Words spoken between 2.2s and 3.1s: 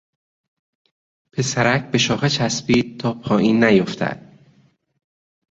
چسبید